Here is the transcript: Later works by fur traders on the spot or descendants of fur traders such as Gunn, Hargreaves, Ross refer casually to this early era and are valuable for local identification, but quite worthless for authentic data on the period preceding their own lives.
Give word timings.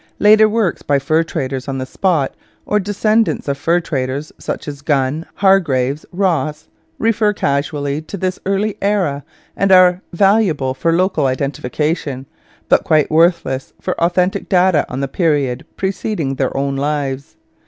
Later 0.17 0.49
works 0.49 0.81
by 0.81 0.97
fur 0.97 1.21
traders 1.21 1.67
on 1.67 1.77
the 1.77 1.85
spot 1.85 2.33
or 2.65 2.79
descendants 2.79 3.47
of 3.47 3.55
fur 3.55 3.79
traders 3.79 4.31
such 4.39 4.67
as 4.67 4.81
Gunn, 4.81 5.27
Hargreaves, 5.35 6.07
Ross 6.11 6.67
refer 6.97 7.33
casually 7.33 8.01
to 8.01 8.17
this 8.17 8.39
early 8.47 8.77
era 8.81 9.23
and 9.55 9.71
are 9.71 10.01
valuable 10.11 10.73
for 10.73 10.91
local 10.91 11.27
identification, 11.27 12.25
but 12.67 12.83
quite 12.83 13.11
worthless 13.11 13.73
for 13.79 13.93
authentic 14.03 14.49
data 14.49 14.87
on 14.89 15.01
the 15.01 15.07
period 15.07 15.67
preceding 15.77 16.33
their 16.33 16.57
own 16.57 16.75
lives. 16.75 17.35